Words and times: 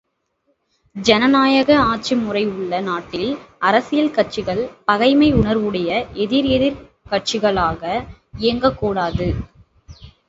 ஜனநாயக 0.95 1.69
ஆட்சிமுறை 1.89 2.41
உள்ள 2.53 2.79
நாட்டில் 2.87 3.27
அரசியல் 3.61 4.11
கட்சிகள் 4.11 4.61
பகைமை 4.87 5.29
உணர்வுடைய 5.35 5.91
எதிர் 6.23 6.49
எதிர் 6.57 6.81
கட்சிகளாக 7.11 7.83
இயங்கக்கூடாது! 8.39 9.29